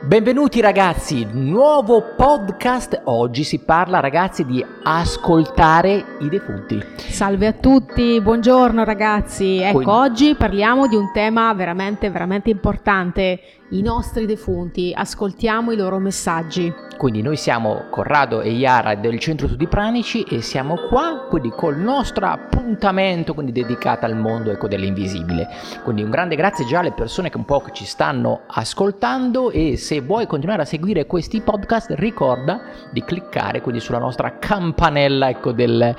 [0.00, 3.00] Benvenuti ragazzi, nuovo podcast.
[3.06, 6.80] Oggi si parla ragazzi di ascoltare i defunti.
[6.96, 9.58] Salve a tutti, buongiorno ragazzi.
[9.58, 13.40] Ecco, Quindi- oggi parliamo di un tema veramente, veramente importante.
[13.70, 16.72] I nostri defunti, ascoltiamo i loro messaggi.
[16.98, 21.78] Quindi noi siamo Corrado e Iara del Centro Studi Pranici e siamo qua quindi col
[21.78, 25.48] nostro appuntamento quindi dedicato al mondo ecco, dell'invisibile.
[25.84, 30.00] Quindi un grande grazie già alle persone che un po' ci stanno ascoltando e se
[30.00, 35.94] vuoi continuare a seguire questi podcast ricorda di cliccare quindi sulla nostra campanella ecco, del,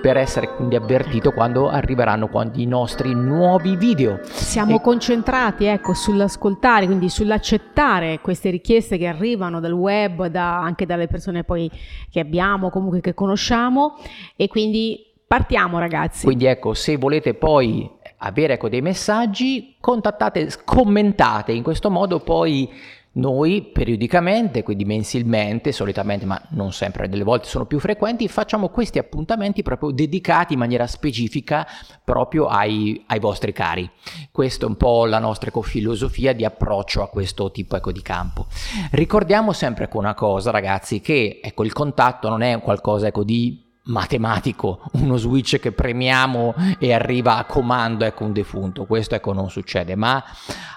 [0.00, 4.20] per essere quindi avvertito quando arriveranno quando i nostri nuovi video.
[4.22, 10.86] Siamo E- concentrati, ecco, sull'ascoltare, quindi sull'accettare queste richieste che arrivano dal web, da- anche
[10.86, 11.70] dalle persone poi
[12.10, 13.96] che abbiamo, comunque che conosciamo
[14.36, 16.24] e quindi partiamo ragazzi.
[16.24, 22.70] Quindi ecco, se volete poi avere ecco, dei messaggi, contattate, commentate, in questo modo poi
[23.14, 28.98] noi periodicamente, quindi mensilmente, solitamente, ma non sempre, delle volte sono più frequenti, facciamo questi
[28.98, 31.66] appuntamenti proprio dedicati in maniera specifica
[32.02, 33.88] proprio ai, ai vostri cari.
[34.30, 38.46] Questa è un po' la nostra filosofia di approccio a questo tipo ecco, di campo.
[38.92, 43.63] Ricordiamo sempre ecco, una cosa, ragazzi, che ecco, il contatto non è qualcosa ecco, di
[43.84, 49.50] matematico, uno switch che premiamo e arriva a comando ecco un defunto, questo ecco non
[49.50, 50.22] succede, ma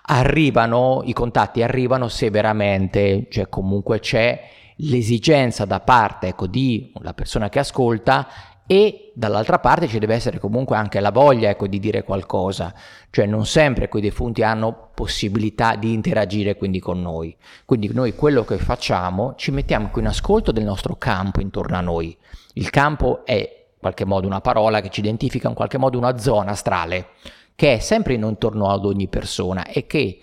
[0.04, 7.14] arrivano, i contatti arrivano se veramente, cioè comunque c'è l'esigenza da parte ecco di la
[7.14, 8.28] persona che ascolta
[8.70, 12.74] e dall'altra parte ci deve essere comunque anche la voglia ecco, di dire qualcosa,
[13.10, 17.34] cioè non sempre quei defunti hanno possibilità di interagire quindi con noi.
[17.64, 21.82] Quindi noi quello che facciamo ci mettiamo qui in ascolto del nostro campo intorno a
[21.82, 22.16] noi.
[22.58, 26.18] Il campo è in qualche modo una parola che ci identifica in qualche modo una
[26.18, 27.10] zona astrale
[27.54, 30.20] che è sempre in intorno ad ogni persona e che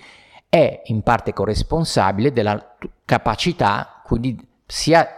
[0.49, 5.09] è in parte corresponsabile della capacità quindi sia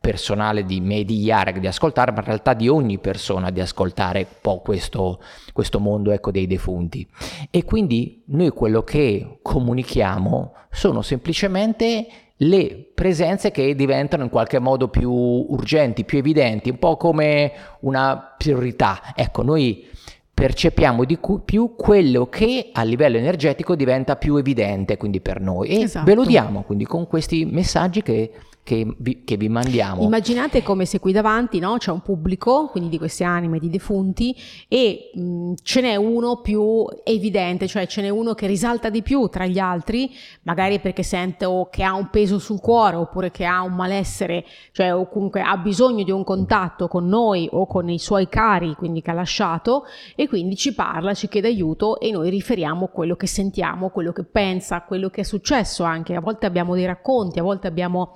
[0.00, 4.20] personale di me di Iara di ascoltare, ma in realtà di ogni persona di ascoltare
[4.20, 5.20] un po' questo,
[5.52, 7.06] questo mondo ecco, dei defunti.
[7.50, 12.06] E quindi noi quello che comunichiamo sono semplicemente
[12.42, 18.34] le presenze che diventano in qualche modo più urgenti, più evidenti, un po' come una
[18.36, 19.12] priorità.
[19.14, 19.86] Ecco, noi
[20.32, 25.68] percepiamo di cu- più quello che a livello energetico diventa più evidente quindi per noi
[25.68, 26.06] e Esatto.
[26.06, 28.30] ve lo diamo quindi con questi messaggi che,
[28.70, 30.02] che vi, che vi mandiamo.
[30.02, 34.32] Immaginate come se qui davanti no, c'è un pubblico, quindi di queste anime di defunti,
[34.68, 39.26] e mh, ce n'è uno più evidente, cioè ce n'è uno che risalta di più
[39.26, 40.08] tra gli altri,
[40.42, 44.44] magari perché sente o che ha un peso sul cuore oppure che ha un malessere,
[44.70, 48.74] cioè o comunque ha bisogno di un contatto con noi o con i suoi cari,
[48.74, 49.82] quindi che ha lasciato,
[50.14, 54.22] e quindi ci parla, ci chiede aiuto e noi riferiamo quello che sentiamo, quello che
[54.22, 56.14] pensa, quello che è successo anche.
[56.14, 58.14] A volte abbiamo dei racconti, a volte abbiamo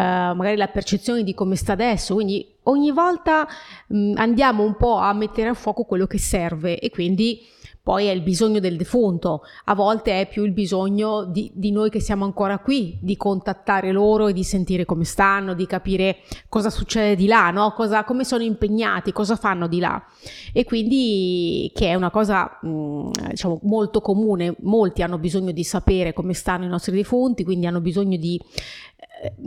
[0.00, 3.46] magari la percezione di come sta adesso, quindi ogni volta
[3.88, 7.40] mh, andiamo un po' a mettere a fuoco quello che serve e quindi
[7.84, 11.90] poi è il bisogno del defunto, a volte è più il bisogno di, di noi
[11.90, 16.70] che siamo ancora qui, di contattare loro e di sentire come stanno, di capire cosa
[16.70, 17.74] succede di là, no?
[17.74, 20.02] cosa, come sono impegnati, cosa fanno di là.
[20.54, 26.14] E quindi che è una cosa mh, diciamo molto comune, molti hanno bisogno di sapere
[26.14, 28.93] come stanno i nostri defunti, quindi hanno bisogno di eh,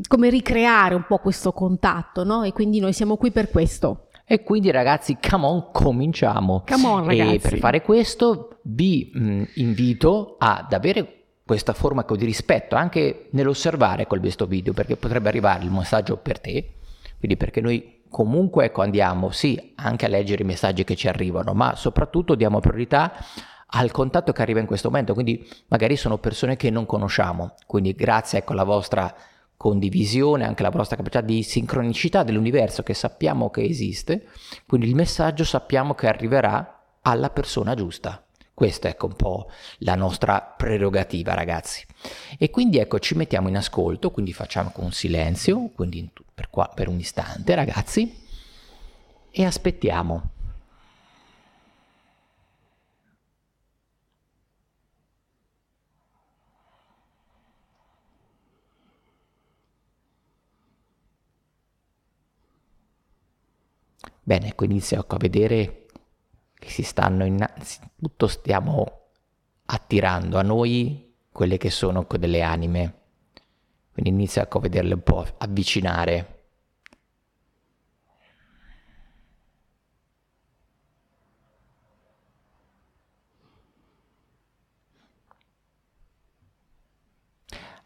[0.07, 2.43] come ricreare un po' questo contatto, no?
[2.43, 4.07] E quindi noi siamo qui per questo.
[4.25, 6.63] E quindi ragazzi, come on, cominciamo.
[6.67, 7.35] Come on, ragazzi.
[7.35, 11.13] E per fare questo vi mh, invito ad avere
[11.45, 16.73] questa forma di rispetto anche nell'osservare questo video, perché potrebbe arrivare il messaggio per te,
[17.17, 21.53] quindi perché noi comunque ecco, andiamo sì anche a leggere i messaggi che ci arrivano,
[21.53, 23.13] ma soprattutto diamo priorità
[23.67, 27.93] al contatto che arriva in questo momento, quindi magari sono persone che non conosciamo, quindi
[27.93, 29.15] grazie ecco, alla vostra
[29.57, 34.27] condivisione, anche la vostra capacità di sincronicità dell'universo che sappiamo che esiste,
[34.67, 38.21] quindi il messaggio sappiamo che arriverà alla persona giusta.
[38.53, 41.85] Questa è ecco un po' la nostra prerogativa, ragazzi.
[42.39, 46.87] E quindi ecco, ci mettiamo in ascolto, quindi facciamo con silenzio, quindi per, qua, per
[46.87, 48.25] un istante, ragazzi,
[49.29, 50.36] e aspettiamo.
[64.27, 65.85] Bene, ecco, inizio ecco, a vedere
[66.53, 69.11] che si stanno innanzitutto stiamo
[69.67, 72.93] attirando a noi quelle che sono ecco, delle anime.
[73.93, 76.43] Quindi inizio a vederle un po' avvicinare.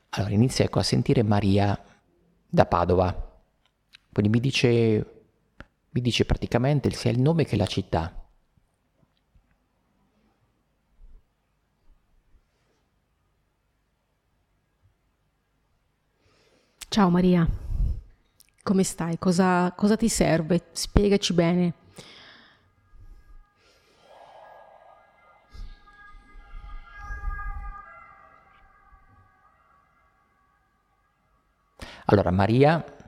[0.10, 1.80] Allora inizia ecco, a sentire Maria
[2.48, 3.44] da Padova.
[4.12, 5.20] Quindi mi dice,
[5.94, 8.16] mi dice praticamente sia il nome che la città.
[16.88, 17.48] Ciao Maria,
[18.64, 19.18] come stai?
[19.18, 20.68] Cosa, cosa ti serve?
[20.74, 21.74] Spiegaci bene.
[32.06, 33.00] Allora, Maria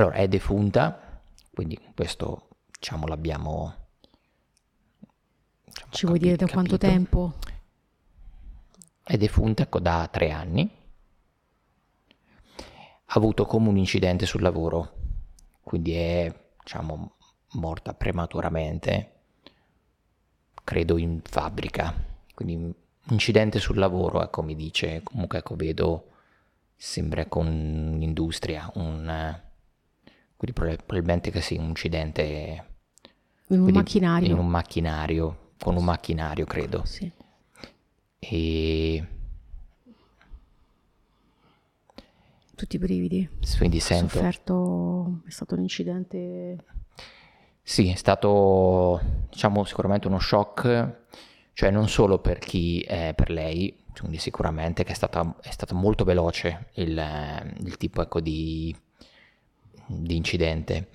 [0.00, 1.20] allora, è defunta,
[1.52, 3.74] quindi questo diciamo l'abbiamo
[5.64, 7.34] diciamo, Ci vuoi capi- dire da quanto tempo?
[9.02, 10.78] È defunta ecco, da tre anni.
[13.12, 14.94] Ha avuto come un incidente sul lavoro,
[15.62, 16.32] quindi è
[16.62, 17.16] diciamo
[17.54, 19.12] morta prematuramente,
[20.62, 21.92] credo in fabbrica,
[22.34, 22.72] quindi
[23.08, 26.10] incidente sul lavoro, ecco, mi dice, comunque ecco, vedo,
[26.76, 29.40] sembra con un'industria, un,
[30.40, 32.64] quindi probabilmente che sia un incidente...
[33.48, 34.28] In un macchinario.
[34.28, 36.82] In un macchinario, con un macchinario credo.
[36.86, 37.12] Sì.
[38.18, 39.06] E...
[42.54, 43.28] Tutti i brividi.
[43.58, 44.14] Quindi sento...
[44.14, 46.64] sofferto, è stato un incidente...
[47.62, 48.98] Sì, è stato,
[49.28, 50.98] diciamo, sicuramente uno shock
[51.52, 55.74] cioè non solo per chi, è per lei, quindi sicuramente che è stata, è stata
[55.74, 58.74] molto veloce il, il tipo ecco, di,
[59.98, 60.90] di, incidente,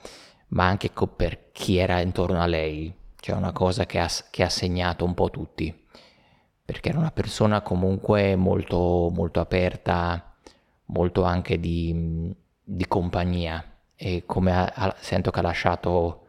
[0.49, 4.43] ma anche ecco, per chi era intorno a lei, cioè una cosa che ha, che
[4.43, 5.73] ha segnato un po' tutti,
[6.63, 10.35] perché era una persona comunque molto, molto aperta,
[10.85, 12.33] molto anche di,
[12.63, 13.63] di compagnia.
[13.97, 16.27] E come ha, sento che ha lasciato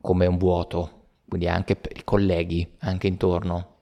[0.00, 0.92] come un vuoto.
[1.28, 3.74] Quindi anche per i colleghi, anche intorno.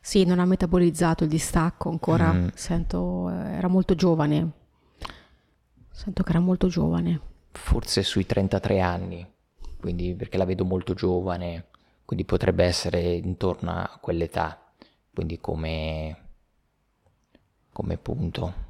[0.00, 2.48] Sì, non ha metabolizzato il distacco ancora, mm.
[2.54, 4.50] sento, eh, era molto giovane,
[5.98, 7.20] sento che era molto giovane.
[7.50, 9.26] Forse sui 33 anni,
[9.80, 11.66] quindi perché la vedo molto giovane,
[12.04, 14.72] quindi potrebbe essere intorno a quell'età,
[15.12, 16.16] quindi come,
[17.72, 18.66] come punto.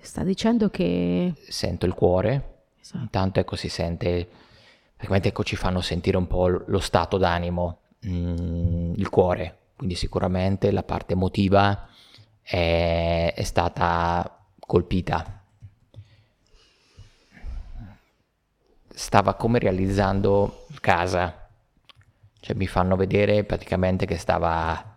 [0.00, 1.32] Sta dicendo che...
[1.48, 2.54] Sento il cuore,
[2.84, 3.02] Esatto.
[3.02, 4.28] Intanto ecco si sente,
[4.92, 10.70] praticamente ecco ci fanno sentire un po' lo stato d'animo, mm, il cuore, quindi sicuramente
[10.70, 11.88] la parte emotiva
[12.42, 15.43] è, è stata colpita.
[18.94, 21.48] Stava come realizzando casa,
[22.40, 24.92] cioè mi fanno vedere praticamente che stava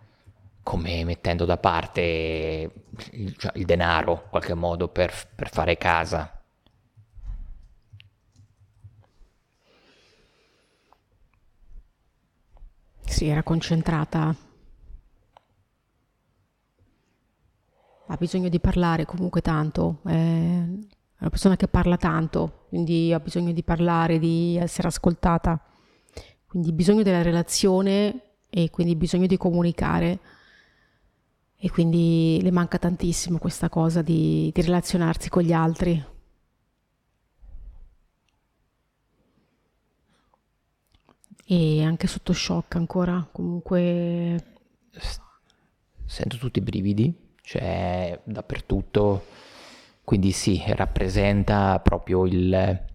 [0.63, 2.71] come mettendo da parte
[3.11, 6.37] il, cioè, il denaro in qualche modo per, per fare casa
[13.17, 14.35] Sì, era concentrata.
[18.09, 20.01] Ha bisogno di parlare comunque tanto.
[21.17, 25.59] È una persona che parla tanto, quindi ha bisogno di parlare, di essere ascoltata.
[26.45, 30.19] Quindi bisogno della relazione e quindi bisogno di comunicare.
[31.57, 36.05] E quindi le manca tantissimo questa cosa di, di relazionarsi con gli altri.
[41.49, 44.55] e anche sotto shock ancora, comunque...
[46.05, 49.25] Sento tutti i brividi, cioè dappertutto,
[50.07, 52.85] quindi sì, rappresenta proprio il,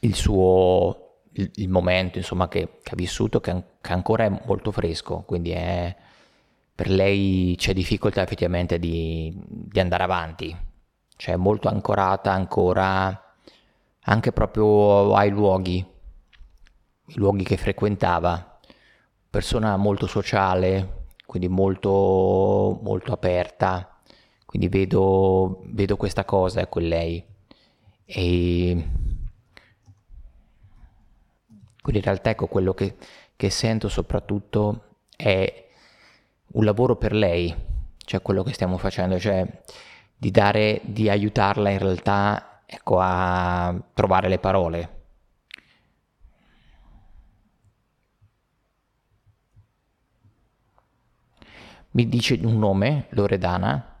[0.00, 4.72] il suo, il, il, momento insomma che, che ha vissuto, che, che, ancora è molto
[4.72, 5.94] fresco, quindi è,
[6.74, 10.56] per lei c'è difficoltà effettivamente di, di andare avanti,
[11.16, 13.34] cioè molto ancorata ancora
[14.00, 15.84] anche proprio ai luoghi,
[17.08, 18.58] i luoghi che frequentava,
[19.28, 23.91] persona molto sociale, quindi molto, molto aperta,
[24.52, 27.24] quindi vedo, vedo questa cosa ecco in lei.
[28.04, 28.86] E
[31.80, 32.96] quindi in realtà ecco quello che,
[33.34, 35.68] che sento soprattutto è
[36.48, 37.54] un lavoro per lei,
[38.04, 39.46] cioè quello che stiamo facendo, cioè
[40.14, 45.00] di dare, di aiutarla in realtà ecco, a trovare le parole
[51.92, 53.91] Mi dice un nome, Loredana?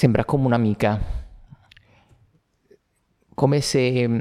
[0.00, 0.98] Sembra come un'amica,
[3.34, 4.20] come se mm,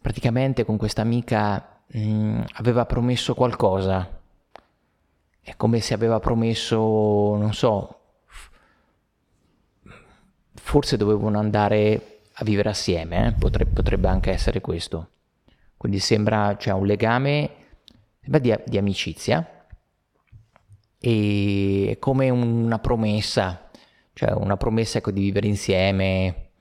[0.00, 4.08] praticamente con questa amica mh, mm, aveva promesso qualcosa
[5.40, 8.02] è come se aveva promesso, non so,
[10.54, 13.32] forse dovevano andare a vivere assieme, eh?
[13.32, 15.08] potrebbe, potrebbe, anche essere questo.
[15.76, 17.50] Quindi sembra, cioè, un legame
[18.20, 19.66] sembra di, di amicizia
[21.00, 23.65] e è come una promessa,
[24.16, 26.52] cioè una promessa ecco, di vivere insieme.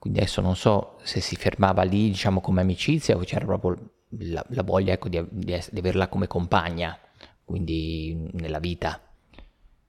[0.00, 3.76] Quindi adesso non so se si fermava lì, diciamo, come amicizia o c'era proprio
[4.18, 6.98] la, la voglia ecco, di, di, di averla come compagna
[7.44, 9.00] quindi nella vita.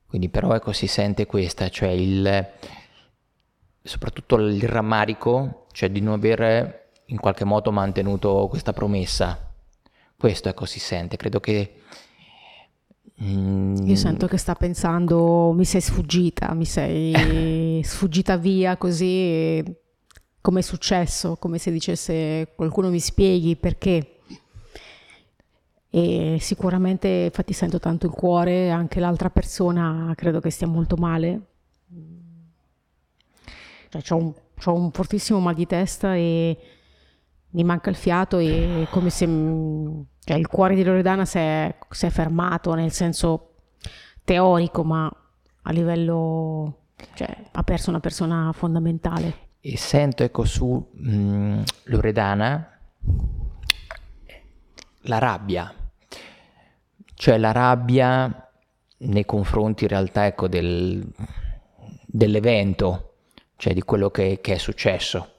[0.06, 2.48] Quindi però ecco si sente questa, cioè il,
[3.82, 9.52] soprattutto il rammarico, cioè di non aver in qualche modo mantenuto questa promessa.
[10.16, 11.82] Questo ecco si sente, credo che...
[13.24, 19.64] Mm, Io sento che sta pensando mi sei sfuggita, mi sei sfuggita via così,
[20.42, 24.18] come è successo, come se dicesse qualcuno mi spieghi perché
[25.90, 31.42] e sicuramente infatti sento tanto il cuore, anche l'altra persona credo che stia molto male.
[33.90, 34.34] Cioè, ho un,
[34.66, 36.58] un, fortissimo mal di testa e
[37.52, 39.26] mi manca il fiato e come se
[40.28, 43.54] cioè, il cuore di Loredana si è, si è fermato nel senso
[44.24, 45.10] teorico, ma
[45.62, 46.80] a livello
[47.14, 49.46] cioè, ha perso una persona fondamentale.
[49.62, 52.72] E sento ecco su mh, mm, Loredana
[55.02, 55.74] la rabbia
[57.18, 58.48] cioè la rabbia
[58.98, 61.04] nei confronti in realtà ecco, del,
[62.06, 63.16] dell'evento,
[63.56, 65.34] cioè di quello che, che, è successo.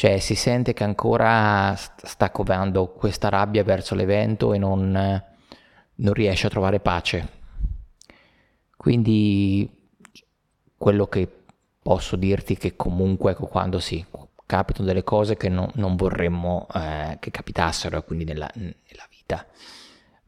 [0.00, 4.92] Cioè si sente che ancora sta covando questa rabbia verso l'evento e non,
[5.94, 7.28] non riesce a trovare pace.
[8.78, 9.90] Quindi
[10.78, 11.28] quello che
[11.82, 14.02] posso dirti è che comunque quando si
[14.46, 19.46] capitano delle cose che no, non vorremmo eh, che capitassero quindi nella, nella vita,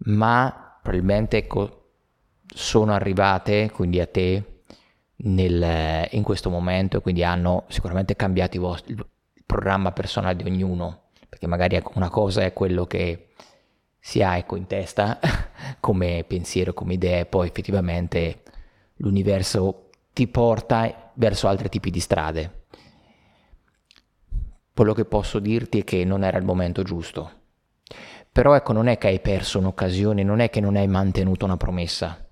[0.04, 1.92] ma probabilmente ecco,
[2.44, 4.64] sono arrivate quindi a te
[5.22, 9.06] nel, in questo momento e quindi hanno sicuramente cambiato il, vostro, il
[9.52, 13.28] programma personale di ognuno, perché magari ecco, una cosa è quello che
[13.98, 15.18] si ha ecco, in testa
[15.80, 18.42] come pensiero, come idea, poi effettivamente
[18.96, 22.64] l'universo ti porta verso altri tipi di strade.
[24.74, 27.40] Quello che posso dirti è che non era il momento giusto
[28.32, 31.58] però ecco, non è che hai perso un'occasione, non è che non hai mantenuto una
[31.58, 32.26] promessa.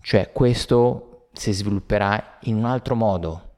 [0.00, 3.49] Cioè, questo si svilupperà in un altro modo.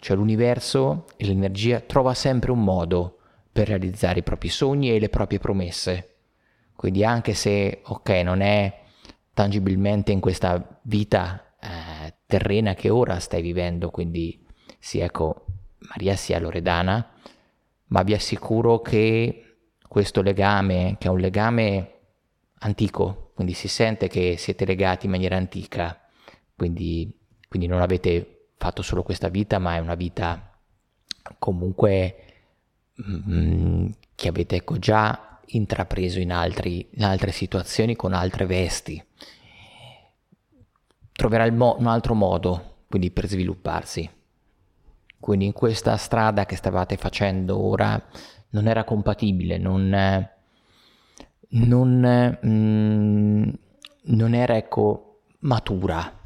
[0.00, 3.18] Cioè, l'universo e l'energia trova sempre un modo
[3.50, 6.14] per realizzare i propri sogni e le proprie promesse.
[6.76, 8.82] Quindi anche se, ok, non è
[9.34, 14.46] tangibilmente in questa vita eh, terrena che ora stai vivendo, quindi
[14.78, 15.46] sia ecco
[15.88, 17.14] Maria sia Loredana,
[17.86, 19.56] ma vi assicuro che
[19.88, 21.92] questo legame, che è un legame
[22.60, 26.00] antico, quindi si sente che siete legati in maniera antica,
[26.54, 27.16] quindi,
[27.48, 30.52] quindi non avete fatto solo questa vita, ma è una vita
[31.38, 32.16] comunque
[33.02, 39.02] mm, che avete ecco, già intrapreso in, altri, in, altre situazioni con altre vesti.
[41.12, 44.10] Troverà mo- un altro modo quindi per svilupparsi.
[45.20, 48.02] Quindi in questa strada che stavate facendo ora
[48.50, 50.28] non era compatibile, non,
[51.48, 53.48] non, mm,
[54.02, 56.17] non era ecco, matura.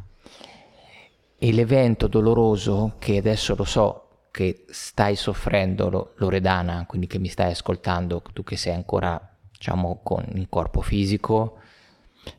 [1.45, 7.51] E l'evento doloroso che adesso lo so che stai soffrendo, Loredana, quindi che mi stai
[7.51, 9.21] ascoltando, tu che sei ancora
[9.51, 11.59] diciamo con il corpo fisico,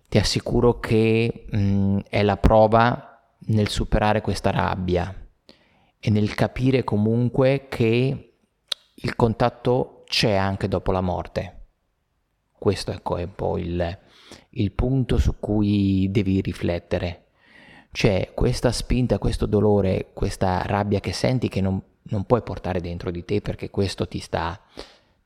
[0.08, 5.14] ti assicuro che mh, mm, è la prova nel superare questa rabbia
[6.00, 8.36] e nel capire comunque che
[8.94, 11.66] il contatto c'è anche dopo la morte.
[12.58, 14.00] Questo ecco, è un po' il,
[14.52, 17.23] il punto su cui devi riflettere.
[17.94, 23.12] C'è questa spinta, questo dolore, questa rabbia che senti che non, non puoi portare dentro
[23.12, 24.60] di te perché questo ti sta,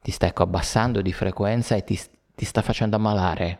[0.01, 1.97] ti sta ecco, abbassando di frequenza e ti,
[2.35, 3.59] ti sta facendo ammalare.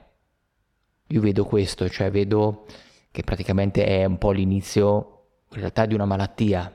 [1.07, 2.65] Io vedo questo, cioè vedo
[3.09, 5.21] che praticamente è un po' l'inizio
[5.51, 6.69] in realtà di una malattia,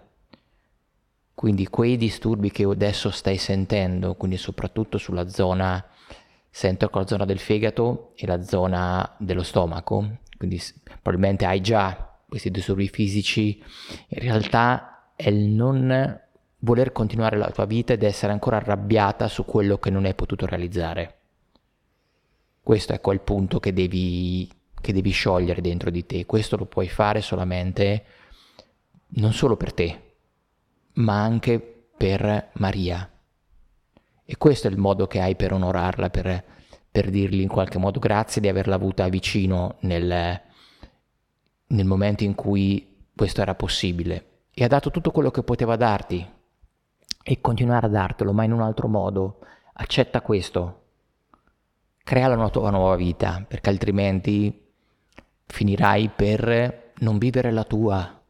[1.35, 5.85] quindi quei disturbi che adesso stai sentendo, quindi soprattutto sulla zona,
[6.49, 10.59] sento con la zona del fegato e la zona dello stomaco, quindi
[11.03, 13.63] probabilmente hai già questi disturbi fisici,
[14.09, 16.19] in realtà è il non
[16.61, 20.47] voler continuare la tua vita ed essere ancora arrabbiata su quello che non hai potuto
[20.47, 21.19] realizzare.
[22.63, 26.89] Questo è quel punto che devi, che devi sciogliere dentro di te, questo lo puoi
[26.89, 28.05] fare solamente
[29.09, 30.15] non solo per te,
[30.95, 31.61] ma anche
[31.95, 33.11] per Maria.
[34.25, 36.45] E questo è il modo che hai per onorarla, per,
[36.91, 40.41] per dirgli in qualche modo grazie di averla avuta vicino nel,
[41.73, 44.27] nel momento in cui questo era possibile.
[44.55, 46.27] E ha dato tutto quello che poteva darti
[47.23, 49.39] e continuare a dartelo, ma in un altro modo.
[49.75, 50.81] Accetta questo.
[52.05, 54.61] Crea la tua nuova vita, perché altrimenti
[55.47, 58.21] finirai per non vivere la tua.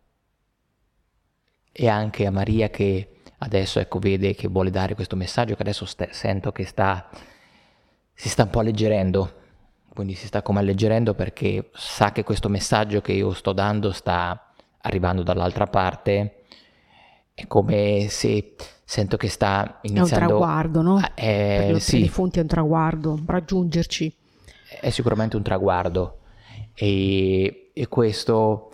[1.72, 5.84] E anche a Maria che adesso ecco vede che vuole dare questo messaggio, che adesso
[5.84, 7.08] st- sento che sta,
[8.12, 9.40] si sta un po' alleggerendo,
[9.94, 14.52] quindi si sta come alleggerendo perché sa che questo messaggio che io sto dando sta
[14.82, 16.44] arrivando dall'altra parte,
[17.34, 20.14] è come se sento che sta iniziando...
[20.14, 21.00] È un traguardo, no?
[21.14, 21.99] Eh, per, sì.
[21.99, 24.14] per i fonti è un traguardo, raggiungerci.
[24.80, 26.18] È sicuramente un traguardo
[26.75, 28.70] e, e questo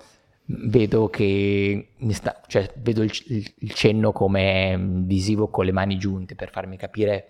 [0.51, 3.13] vedo che mi sta, cioè, vedo il,
[3.59, 7.29] il, cenno come visivo con le mani giunte per farmi capire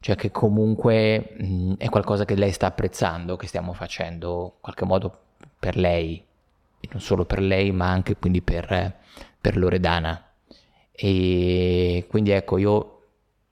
[0.00, 4.84] cioè che comunque mh, è qualcosa che lei sta apprezzando, che stiamo facendo in qualche
[4.84, 5.18] modo
[5.58, 6.24] per lei,
[6.80, 8.94] e non solo per lei, ma anche quindi per,
[9.40, 10.22] per Loredana.
[10.92, 13.00] E quindi ecco, io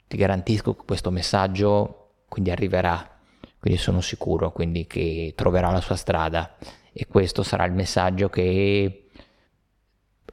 [0.07, 3.19] ti garantisco che questo messaggio quindi arriverà,
[3.59, 6.57] quindi sono sicuro quindi che troverà la sua strada.
[6.93, 9.09] E questo sarà il messaggio che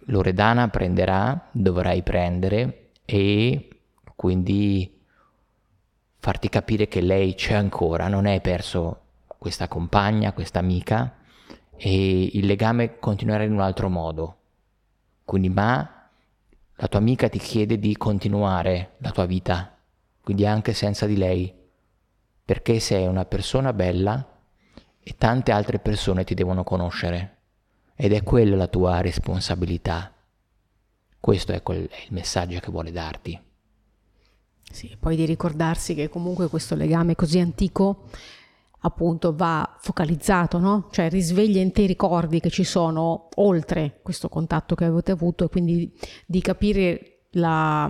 [0.05, 3.67] Loredana prenderà, dovrai prendere e
[4.15, 5.00] quindi
[6.21, 8.99] farti capire che lei c'è ancora, non hai perso
[9.39, 11.15] questa compagna, questa amica
[11.75, 14.37] e il legame continuerà in un altro modo.
[15.25, 16.09] Quindi ma
[16.75, 19.75] la tua amica ti chiede di continuare la tua vita,
[20.21, 21.51] quindi anche senza di lei,
[22.45, 24.23] perché sei una persona bella
[25.01, 27.37] e tante altre persone ti devono conoscere
[27.95, 30.13] ed è quella la tua responsabilità.
[31.19, 33.49] Questo è, quel, è il messaggio che vuole darti.
[34.71, 38.05] Sì, poi di ricordarsi che comunque questo legame così antico
[38.83, 40.87] appunto va focalizzato, no?
[40.91, 45.45] Cioè risveglia in te i ricordi che ci sono oltre questo contatto che avete avuto
[45.45, 45.93] e quindi
[46.25, 47.89] di capire la,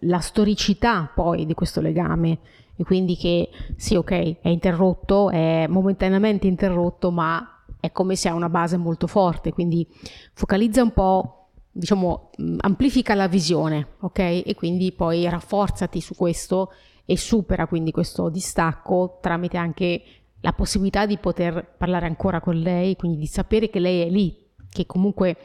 [0.00, 2.38] la storicità poi di questo legame
[2.74, 8.34] e quindi che sì, ok, è interrotto, è momentaneamente interrotto, ma è come se ha
[8.34, 9.86] una base molto forte, quindi
[10.32, 11.37] focalizza un po',
[11.78, 14.18] diciamo, amplifica la visione, ok?
[14.18, 16.72] E quindi poi rafforzati su questo
[17.04, 20.02] e supera quindi questo distacco tramite anche
[20.40, 24.36] la possibilità di poter parlare ancora con lei, quindi di sapere che lei è lì,
[24.68, 25.36] che comunque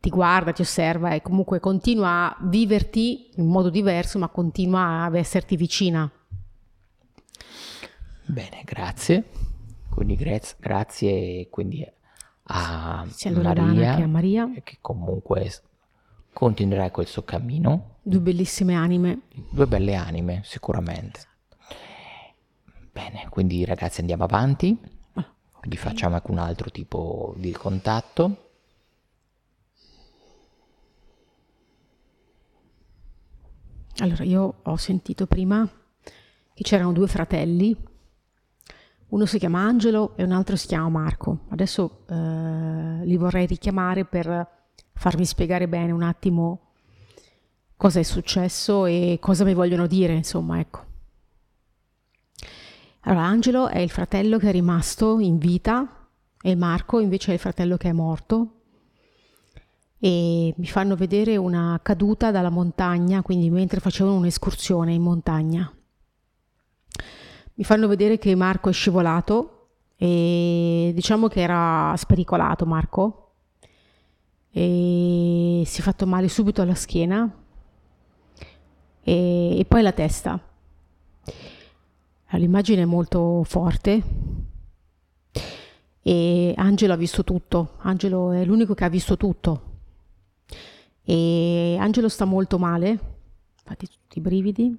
[0.00, 5.16] ti guarda, ti osserva e comunque continua a viverti in modo diverso, ma continua ad
[5.16, 6.10] esserti vicina.
[8.26, 9.24] Bene, grazie.
[9.88, 11.84] Quindi grazie, grazie quindi
[12.50, 15.50] a Maria, a Maria, che comunque
[16.38, 17.96] continuerà quel suo cammino.
[18.00, 19.22] Due bellissime anime.
[19.50, 21.22] Due belle anime, sicuramente.
[22.92, 24.78] Bene, quindi ragazzi andiamo avanti.
[25.14, 28.50] Ah, Quindi facciamo anche un altro tipo di contatto.
[33.96, 35.68] Allora, io ho sentito prima
[36.54, 37.76] che c'erano due fratelli,
[39.08, 41.46] uno si chiama Angelo e un altro si chiama Marco.
[41.48, 44.57] Adesso eh, li vorrei richiamare per
[44.98, 46.60] farmi spiegare bene un attimo
[47.76, 50.86] cosa è successo e cosa mi vogliono dire, insomma, ecco.
[53.02, 56.08] Allora, Angelo è il fratello che è rimasto in vita
[56.42, 58.54] e Marco invece è il fratello che è morto
[60.00, 65.72] e mi fanno vedere una caduta dalla montagna, quindi mentre facevano un'escursione in montagna.
[67.54, 73.27] Mi fanno vedere che Marco è scivolato e diciamo che era spericolato Marco
[74.58, 77.32] e si è fatto male subito alla schiena.
[79.04, 80.40] E, e poi la testa.
[82.30, 84.02] L'immagine è molto forte.
[86.02, 89.62] E Angelo ha visto tutto, Angelo è l'unico che ha visto tutto.
[91.04, 92.98] E Angelo sta molto male,
[93.60, 94.76] infatti tutti i brividi.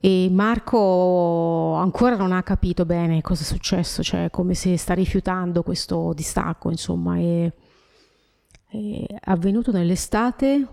[0.00, 5.62] E Marco ancora non ha capito bene cosa è successo, cioè come se sta rifiutando
[5.62, 7.52] questo distacco, insomma, è,
[8.68, 10.66] è avvenuto nell'estate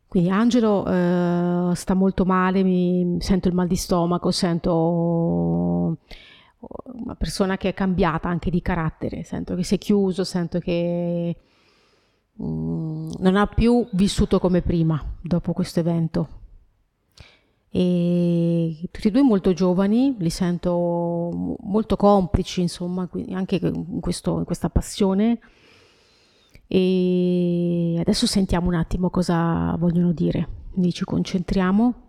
[0.07, 5.99] Quindi Angelo eh, sta molto male, mi sento il mal di stomaco, sento
[6.59, 11.37] una persona che è cambiata anche di carattere, sento che si è chiuso, sento che
[12.43, 16.29] mm, non ha più vissuto come prima dopo questo evento.
[17.71, 24.45] e tutti e due molto giovani, li sento molto complici, insomma, anche in, questo, in
[24.45, 25.39] questa passione.
[26.69, 32.06] E adesso sentiamo un attimo cosa vogliono dire, quindi ci concentriamo.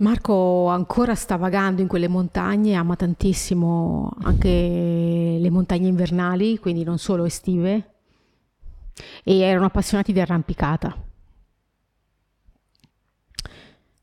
[0.00, 4.48] Marco ancora sta vagando in quelle montagne, ama tantissimo anche
[5.38, 7.94] le montagne invernali, quindi non solo estive,
[9.22, 10.96] e erano appassionati di arrampicata.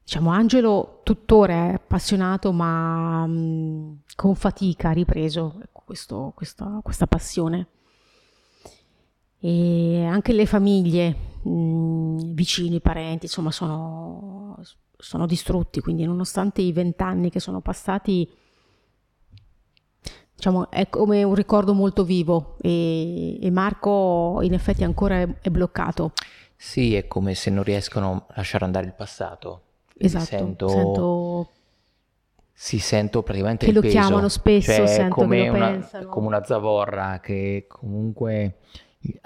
[0.03, 7.67] Diciamo, Angelo tuttora è appassionato, ma mh, con fatica ha ripreso questo, questa, questa, passione.
[9.39, 14.57] E anche le famiglie, mh, vicini, parenti, insomma, sono,
[14.97, 18.29] sono distrutti, quindi nonostante i vent'anni che sono passati,
[20.35, 25.49] diciamo, è come un ricordo molto vivo e, e Marco in effetti ancora è, è
[25.49, 26.13] bloccato.
[26.55, 29.61] Sì, è come se non riescono a lasciare andare il passato
[29.97, 31.49] Esatto, sento, sento...
[32.53, 33.99] Sì, sento praticamente che lo peso.
[33.99, 36.09] chiamano spesso, cioè, sento come una, pensano.
[36.09, 38.57] Come una zavorra che comunque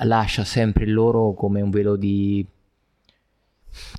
[0.03, 2.45] lascia sempre il loro come un velo di,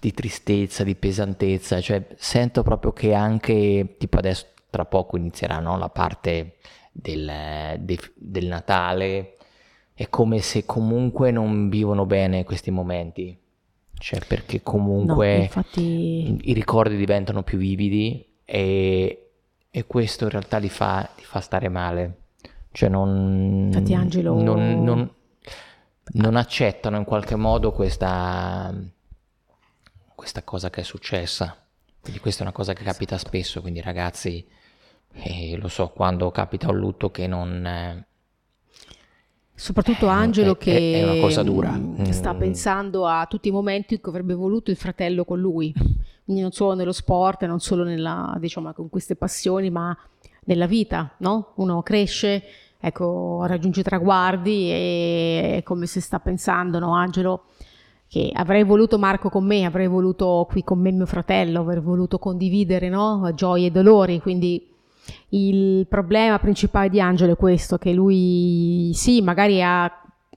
[0.01, 5.77] di tristezza, di pesantezza, cioè sento proprio che anche, tipo adesso tra poco inizierà no,
[5.77, 6.57] la parte
[6.91, 9.37] del, de, del Natale,
[9.95, 13.39] è come se comunque non vivono bene questi momenti.
[14.03, 16.39] Cioè perché comunque no, infatti...
[16.43, 19.31] i ricordi diventano più vividi e,
[19.71, 22.17] e questo in realtà li fa, li fa, stare male.
[22.73, 24.43] Cioè non, infatti Angelo...
[24.43, 25.09] non, non,
[26.15, 28.75] non accettano in qualche modo questa,
[30.23, 31.57] questa cosa che è successa.
[32.01, 33.29] Quindi questa è una cosa che capita esatto.
[33.29, 34.47] spesso, quindi ragazzi,
[35.15, 37.67] eh, lo so, quando capita un lutto che non...
[37.67, 38.07] Eh,
[39.53, 41.73] Soprattutto eh, Angelo è, che è una cosa dura.
[41.73, 45.73] Mm, sta pensando a tutti i momenti in cui avrebbe voluto il fratello con lui,
[46.25, 49.97] quindi non solo nello sport, non solo nella, diciamo, con queste passioni, ma
[50.45, 51.53] nella vita, no?
[51.57, 52.45] Uno cresce,
[52.79, 57.47] ecco, raggiunge traguardi e è come se sta pensando, no, Angelo,
[58.13, 62.19] che avrei voluto Marco con me, avrei voluto qui con me mio fratello, avrei voluto
[62.19, 63.33] condividere, no?
[63.35, 64.69] Gioie e dolori, quindi
[65.31, 69.91] il problema principale di Angelo è questo, che lui sì, magari ha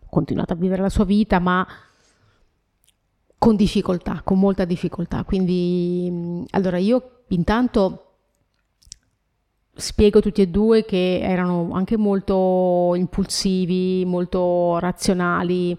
[0.09, 1.67] continuato a vivere la sua vita, ma
[3.37, 5.25] con difficoltà, con molta difficoltà.
[5.25, 8.03] Quindi, allora io intanto
[9.73, 15.77] spiego tutti e due che erano anche molto impulsivi, molto razionali,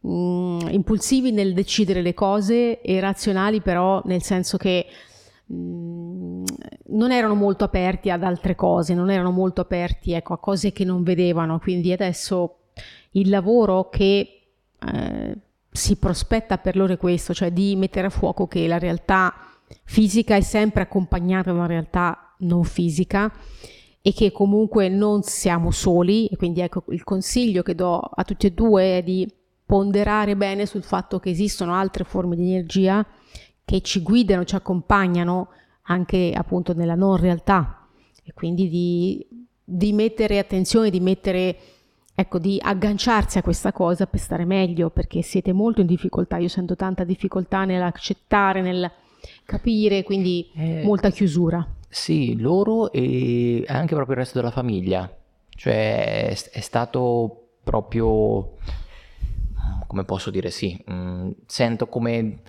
[0.00, 4.86] mh, mm, impulsivi nel decidere le cose e razionali però nel senso che
[5.52, 6.44] Mm,
[6.90, 10.84] non erano molto aperti ad altre cose, non erano molto aperti ecco, a cose che
[10.84, 12.58] non vedevano, quindi adesso
[13.12, 14.42] il lavoro che
[14.92, 15.36] eh,
[15.70, 19.34] si prospetta per loro è questo, cioè di mettere a fuoco che la realtà
[19.84, 23.32] fisica è sempre accompagnata da una realtà non fisica
[24.02, 26.28] e che comunque non siamo soli.
[26.36, 29.28] Quindi ecco il consiglio che do a tutti e due è di
[29.70, 33.06] ponderare bene sul fatto che esistono altre forme di energia
[33.64, 35.50] che ci guidano, ci accompagnano
[35.82, 37.86] anche appunto nella non realtà.
[38.24, 39.24] E quindi di,
[39.62, 41.56] di mettere attenzione, di mettere
[42.12, 46.48] ecco, di agganciarsi a questa cosa per stare meglio, perché siete molto in difficoltà, io
[46.48, 48.90] sento tanta difficoltà nell'accettare, nel
[49.44, 51.64] capire, quindi eh, molta chiusura.
[51.88, 55.08] Sì, loro e anche proprio il resto della famiglia,
[55.50, 58.56] cioè è, è stato proprio,
[59.90, 62.42] come posso dire, sì, mh, mm, sento come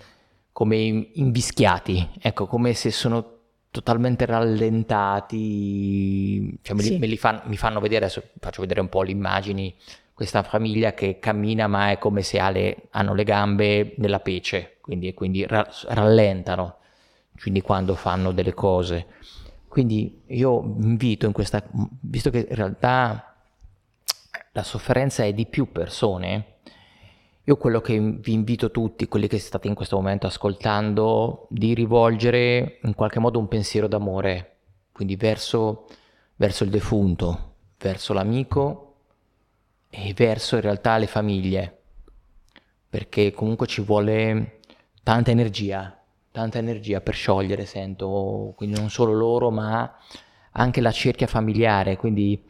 [0.52, 3.38] come invischiati, ecco, come se sono
[3.70, 5.36] totalmente rallentati,
[6.62, 9.10] cioè me, li, me li fan, mi fanno vedere, adesso faccio vedere un po' le
[9.10, 9.74] immagini,
[10.12, 14.76] questa famiglia che cammina ma è come se ha le, hanno le gambe nella pece,
[14.80, 16.76] quindi, quindi ra, rallentano,
[17.40, 19.06] quindi quando fanno delle cose.
[19.66, 21.66] Quindi io invito in questa,
[22.02, 23.34] visto che in realtà
[24.52, 26.51] la sofferenza è di più persone,
[27.44, 32.78] io quello che vi invito tutti, quelli che state in questo momento ascoltando, di rivolgere
[32.82, 34.58] in qualche modo un pensiero d'amore,
[34.92, 35.86] quindi verso,
[36.36, 38.94] verso il defunto, verso l'amico
[39.90, 41.80] e verso in realtà le famiglie,
[42.88, 44.60] perché comunque ci vuole
[45.02, 46.00] tanta energia,
[46.30, 49.98] tanta energia per sciogliere, sento, quindi non solo loro, ma
[50.52, 52.40] anche la cerchia familiare, quindi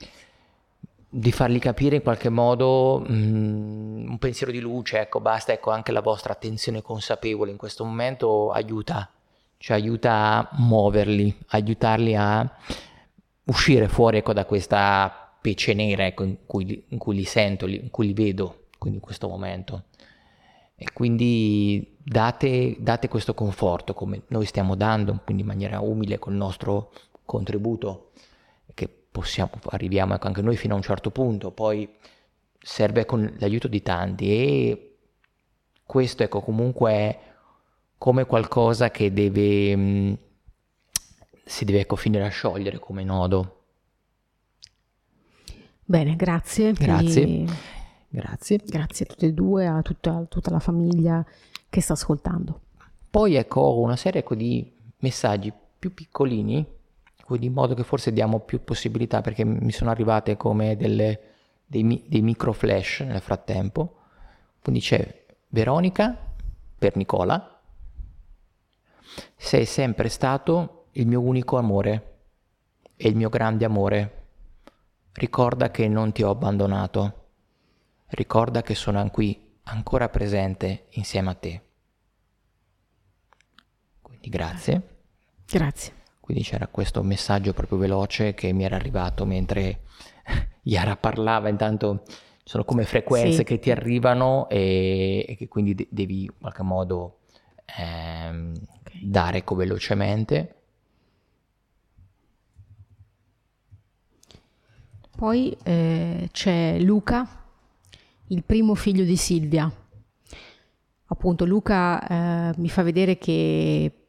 [1.14, 5.70] di fargli capire in qualche modo mh, mm, un pensiero di luce, ecco, basta, ecco,
[5.70, 9.10] anche la vostra attenzione consapevole in questo momento aiuta,
[9.58, 12.50] cioè aiuta a muoverli, aiutarli a
[13.44, 17.90] uscire fuori, ecco, da questa pece nera, ecco, in cui, in cui li sento, in
[17.90, 19.84] cui li vedo, quindi in questo momento.
[20.74, 26.32] E quindi date, date questo conforto come noi stiamo dando, quindi in maniera umile col
[26.32, 26.90] nostro
[27.26, 28.12] contributo
[29.12, 31.88] possiamo, arriviamo ecco, anche noi fino a un certo punto, poi
[32.58, 34.96] serve con l'aiuto di tanti e
[35.84, 37.18] questo ecco comunque è
[37.98, 40.18] come qualcosa che deve, mh,
[41.44, 43.58] si deve ecco, finire a sciogliere come nodo.
[45.84, 46.72] Bene, grazie.
[46.72, 47.22] Grazie.
[47.22, 47.52] Quindi,
[48.08, 48.58] grazie.
[48.64, 51.24] Grazie a tutte e due, a tutta, a tutta la famiglia
[51.68, 52.60] che sta ascoltando.
[53.10, 56.66] Poi ecco una serie ecco, di messaggi più piccolini,
[57.32, 61.20] quindi in modo che forse diamo più possibilità perché mi sono arrivate come delle,
[61.64, 64.00] dei, dei micro flash nel frattempo.
[64.60, 66.14] Quindi c'è Veronica
[66.76, 67.58] per Nicola.
[69.34, 72.18] Sei sempre stato il mio unico amore
[72.96, 74.24] e il mio grande amore.
[75.12, 77.28] Ricorda che non ti ho abbandonato.
[78.08, 81.62] Ricorda che sono qui ancora presente insieme a te.
[84.02, 84.82] Quindi grazie.
[85.46, 86.00] Grazie.
[86.32, 89.80] Quindi c'era questo messaggio proprio veloce che mi era arrivato mentre
[90.64, 92.04] Yara parlava, intanto
[92.42, 93.44] sono come frequenze sì.
[93.44, 97.18] che ti arrivano e, e che quindi de- devi in qualche modo
[97.78, 99.00] ehm, okay.
[99.10, 100.54] dare ecco velocemente.
[105.14, 107.28] Poi eh, c'è Luca,
[108.28, 109.70] il primo figlio di Silvia.
[111.04, 112.06] Appunto Luca
[112.48, 114.01] eh, mi fa vedere che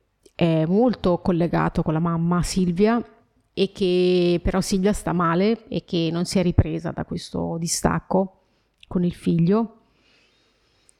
[0.43, 3.01] è molto collegato con la mamma Silvia
[3.53, 8.39] e che però Silvia sta male e che non si è ripresa da questo distacco
[8.89, 9.77] con il figlio.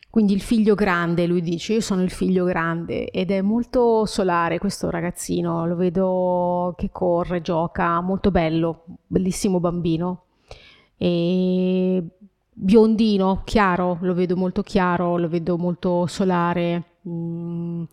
[0.09, 4.59] Quindi il figlio grande, lui dice, io sono il figlio grande ed è molto solare
[4.59, 10.25] questo ragazzino, lo vedo che corre, gioca, molto bello, bellissimo bambino.
[10.95, 12.01] E
[12.53, 17.83] biondino, chiaro, lo vedo molto chiaro, lo vedo molto solare, mm,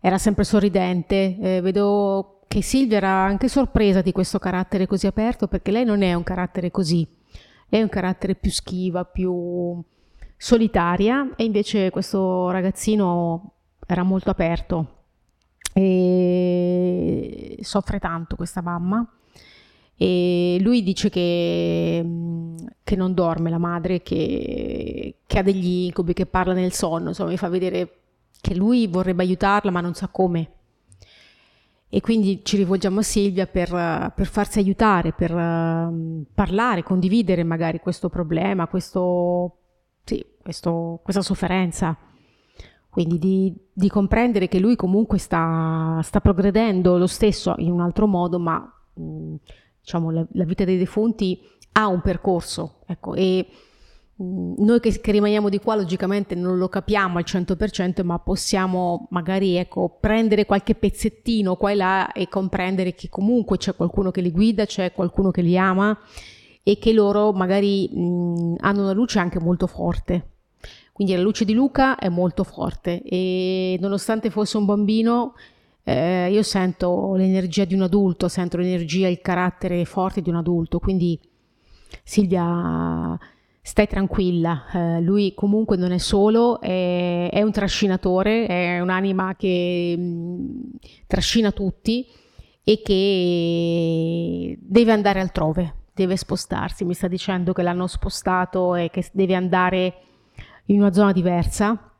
[0.00, 5.48] era sempre sorridente, eh, vedo che Silvia era anche sorpresa di questo carattere così aperto
[5.48, 7.06] perché lei non è un carattere così,
[7.68, 9.82] lei è un carattere più schiva, più
[10.36, 13.52] solitaria e invece questo ragazzino
[13.86, 14.94] era molto aperto
[15.72, 19.06] e soffre tanto questa mamma.
[20.00, 22.06] E lui dice che,
[22.84, 27.30] che non dorme la madre, che, che, ha degli incubi, che parla nel sonno, insomma
[27.30, 27.92] mi fa vedere
[28.40, 30.52] che lui vorrebbe aiutarla ma non sa come
[31.90, 33.70] e quindi ci rivolgiamo a Silvia per,
[34.14, 39.56] per farsi aiutare, per uh, parlare, condividere magari questo problema, questo,
[40.04, 41.96] sì, questo, questa sofferenza.
[42.90, 48.06] Quindi di, di, comprendere che lui comunque sta, sta, progredendo lo stesso in un altro
[48.06, 49.34] modo, ma mh,
[49.80, 51.40] diciamo, la, la, vita dei defunti
[51.72, 52.80] ha un percorso.
[52.86, 53.67] Ecco, e Mm,
[54.20, 59.54] noi che, che, rimaniamo di qua logicamente non lo capiamo al 100%, ma possiamo magari
[59.56, 64.32] ecco, prendere qualche pezzettino qua e là e comprendere che comunque c'è qualcuno che li
[64.32, 65.96] guida, c'è qualcuno che li ama
[66.64, 70.30] e che loro magari mh, mm, hanno una luce anche molto forte.
[70.92, 75.34] Quindi la luce di Luca è molto forte e nonostante fosse un bambino,
[75.84, 80.80] eh, io sento l'energia di un adulto, sento l'energia, il carattere forte di un adulto.
[80.80, 81.16] Quindi
[82.02, 83.16] Silvia
[83.68, 89.94] stai tranquilla, eh, lui comunque non è solo, è, è, un trascinatore, è un'anima che
[89.94, 90.60] mh, mm,
[91.06, 92.06] trascina tutti
[92.64, 96.86] e che deve andare altrove, deve spostarsi.
[96.86, 99.94] Mi sta dicendo che l'hanno spostato e che deve andare
[100.66, 101.92] in una zona diversa.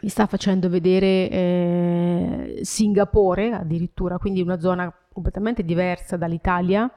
[0.00, 6.90] Mi sta facendo vedere eh, Singapore addirittura, quindi una zona completamente diversa dall'Italia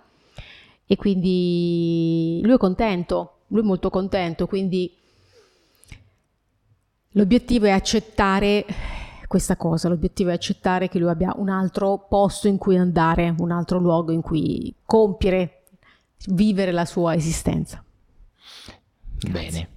[0.86, 4.92] e quindi lui è contento lui è molto contento, quindi
[7.10, 8.66] l'obiettivo è accettare
[9.28, 13.52] questa cosa, l'obiettivo è accettare che lui abbia un altro posto in cui andare, un
[13.52, 15.64] altro luogo in cui compiere,
[16.28, 17.84] vivere la sua esistenza.
[19.30, 19.70] Bene.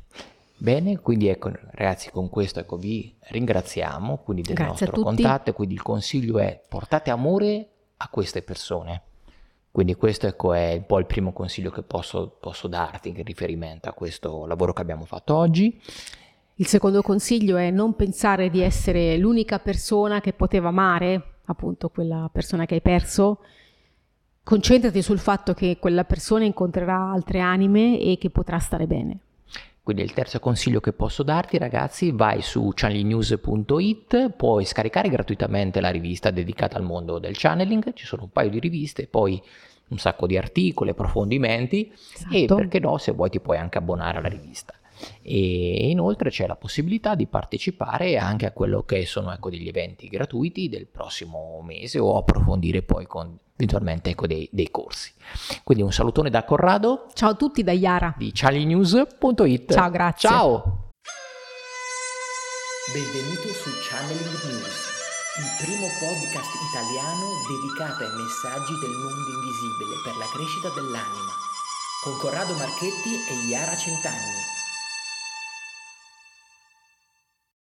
[0.56, 5.74] Bene, quindi ecco ragazzi con questo ecco, vi ringraziamo quindi del Grazie nostro contatto quindi
[5.74, 9.02] il consiglio è portate amore a queste persone
[9.74, 13.88] quindi questo ecco, è un po' il primo consiglio che posso, posso darti in riferimento
[13.88, 15.80] a questo lavoro che abbiamo fatto oggi.
[16.54, 22.30] Il secondo consiglio è non pensare di essere l'unica persona che poteva amare, appunto quella
[22.32, 23.40] persona che hai perso.
[24.44, 29.18] Concentrati sul fatto che quella persona incontrerà altre anime e che potrà stare bene.
[29.84, 35.90] Quindi il terzo consiglio che posso darti ragazzi, vai su channelnews.it, puoi scaricare gratuitamente la
[35.90, 39.40] rivista dedicata al mondo del channeling, ci sono un paio di riviste, poi
[39.88, 42.34] un sacco di articoli, approfondimenti esatto.
[42.34, 44.72] e perché no se vuoi ti puoi anche abbonare alla rivista.
[45.22, 50.08] E inoltre c'è la possibilità di partecipare anche a quello che sono ecco, degli eventi
[50.08, 55.12] gratuiti del prossimo mese o approfondire poi con eventualmente ecco, dei, dei, corsi.
[55.62, 57.06] Quindi un salutone da Corrado.
[57.14, 59.72] Ciao a tutti da Iara di charlienews.it.
[59.72, 60.28] Ciao, grazie.
[60.28, 60.92] Ciao.
[62.92, 64.76] Benvenuto su Channeling News,
[65.40, 71.32] il primo podcast italiano dedicato ai messaggi del mondo invisibile per la crescita dell'anima,
[72.04, 74.63] con Corrado Marchetti e Iara Centanni